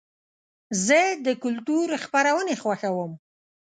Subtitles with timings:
[0.85, 3.11] زه د کلتور خپرونې خوښوم.